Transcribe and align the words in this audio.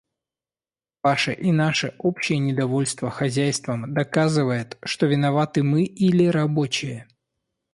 Ваше 1.03 1.31
и 1.33 1.51
наше 1.51 1.93
общее 1.99 2.39
недовольство 2.39 3.11
хозяйством 3.11 3.93
доказывает, 3.93 4.79
что 4.83 5.05
виноваты 5.05 5.61
мы 5.61 5.83
или 5.83 6.25
рабочие. 6.25 7.07